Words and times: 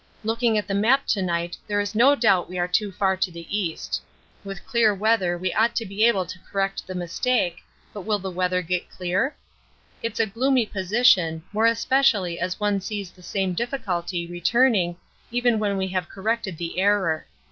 Looking 0.23 0.57
at 0.57 0.67
the 0.67 0.73
map 0.73 1.05
to 1.09 1.21
night 1.21 1.55
there 1.67 1.79
is 1.79 1.93
no 1.93 2.15
doubt 2.15 2.49
we 2.49 2.57
are 2.57 2.67
too 2.67 2.91
far 2.91 3.15
to 3.17 3.29
the 3.31 3.45
east. 3.55 4.01
With 4.43 4.65
clear 4.65 4.95
weather 4.95 5.37
we 5.37 5.53
ought 5.53 5.75
to 5.75 5.85
be 5.85 6.03
able 6.05 6.25
to 6.25 6.39
correct 6.39 6.87
the 6.87 6.95
mistake, 6.95 7.59
but 7.93 8.01
will 8.01 8.17
the 8.17 8.31
weather 8.31 8.63
get 8.63 8.89
clear? 8.89 9.35
It's 10.01 10.19
a 10.19 10.25
gloomy 10.25 10.65
position, 10.65 11.43
more 11.53 11.67
especially 11.67 12.39
as 12.39 12.59
one 12.59 12.81
sees 12.81 13.11
the 13.11 13.21
same 13.21 13.53
difficulty 13.53 14.25
returning 14.25 14.97
even 15.29 15.59
when 15.59 15.77
we 15.77 15.89
have 15.89 16.09
corrected 16.09 16.57
the 16.57 16.79
error. 16.79 17.27